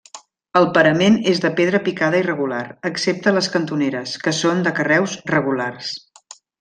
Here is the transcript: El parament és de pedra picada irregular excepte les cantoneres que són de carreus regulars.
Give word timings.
El 0.59 0.63
parament 0.75 1.17
és 1.31 1.41
de 1.43 1.51
pedra 1.59 1.81
picada 1.89 2.21
irregular 2.23 2.63
excepte 2.91 3.35
les 3.35 3.51
cantoneres 3.57 4.15
que 4.25 4.35
són 4.39 4.65
de 4.69 4.75
carreus 4.81 5.15
regulars. 5.35 5.93